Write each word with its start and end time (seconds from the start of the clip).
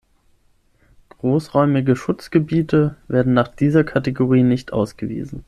Großräumige 1.09 1.95
Schutzgebiete 1.95 2.97
werden 3.07 3.35
nach 3.35 3.49
dieser 3.49 3.83
Kategorie 3.83 4.41
nicht 4.41 4.73
ausgewiesen. 4.73 5.39